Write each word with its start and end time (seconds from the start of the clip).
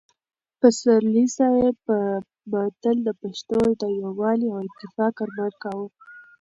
پسرلي 0.59 1.25
صاحب 1.37 1.77
به 2.51 2.61
تل 2.81 2.97
د 3.07 3.09
پښتنو 3.21 3.69
د 3.81 3.83
یووالي 4.01 4.47
او 4.53 4.57
اتفاق 4.67 5.13
ارمان 5.25 5.53
کاوه. 5.63 5.87